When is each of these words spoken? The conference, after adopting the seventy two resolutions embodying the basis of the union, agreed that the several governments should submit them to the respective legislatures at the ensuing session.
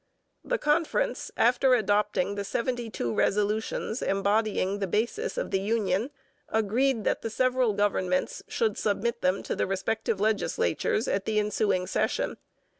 The 0.43 0.57
conference, 0.57 1.29
after 1.37 1.75
adopting 1.75 2.33
the 2.33 2.43
seventy 2.43 2.89
two 2.89 3.13
resolutions 3.13 4.01
embodying 4.01 4.79
the 4.79 4.87
basis 4.87 5.37
of 5.37 5.51
the 5.51 5.59
union, 5.59 6.09
agreed 6.49 7.03
that 7.03 7.21
the 7.21 7.29
several 7.29 7.73
governments 7.73 8.41
should 8.47 8.79
submit 8.79 9.21
them 9.21 9.43
to 9.43 9.55
the 9.55 9.67
respective 9.67 10.19
legislatures 10.19 11.07
at 11.07 11.25
the 11.25 11.37
ensuing 11.37 11.85
session. 11.85 12.37